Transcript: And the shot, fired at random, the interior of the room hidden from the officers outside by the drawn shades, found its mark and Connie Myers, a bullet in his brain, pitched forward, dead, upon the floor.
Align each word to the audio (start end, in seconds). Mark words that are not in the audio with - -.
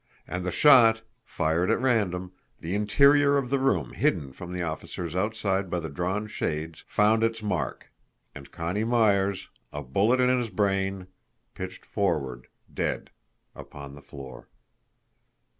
And 0.27 0.43
the 0.43 0.51
shot, 0.51 1.03
fired 1.23 1.69
at 1.69 1.79
random, 1.79 2.31
the 2.59 2.73
interior 2.73 3.37
of 3.37 3.51
the 3.51 3.59
room 3.59 3.93
hidden 3.93 4.33
from 4.33 4.51
the 4.51 4.63
officers 4.63 5.15
outside 5.15 5.69
by 5.69 5.79
the 5.79 5.91
drawn 5.91 6.25
shades, 6.25 6.83
found 6.87 7.23
its 7.23 7.43
mark 7.43 7.91
and 8.33 8.49
Connie 8.51 8.83
Myers, 8.83 9.49
a 9.71 9.83
bullet 9.83 10.19
in 10.19 10.35
his 10.35 10.49
brain, 10.49 11.05
pitched 11.53 11.85
forward, 11.85 12.47
dead, 12.73 13.11
upon 13.53 13.93
the 13.93 14.01
floor. 14.01 14.47